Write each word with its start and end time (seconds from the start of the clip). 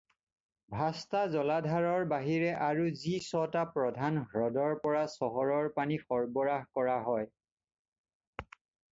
ভাস্তা 0.75 1.19
জলাধাৰৰ 1.33 2.05
বাহিৰে 2.13 2.53
আৰু 2.67 2.85
যি 3.01 3.11
ছটা 3.25 3.61
প্ৰধান 3.75 4.17
হ্ৰদৰ 4.31 4.73
পৰা 4.85 5.03
চহৰৰ 5.17 5.69
পানী 5.75 5.99
সৰবৰাহ 6.05 6.65
কৰা 6.79 6.97
হয়। 7.09 7.29